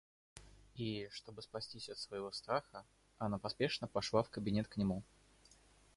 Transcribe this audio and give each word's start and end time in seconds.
И, 0.77 1.07
чтобы 1.11 1.43
спастись 1.43 1.87
от 1.87 1.99
своего 1.99 2.31
страха, 2.31 2.83
она 3.19 3.37
поспешно 3.37 3.87
пошла 3.87 4.23
в 4.23 4.31
кабинет 4.31 4.67
к 4.67 4.77
нему. 4.77 5.03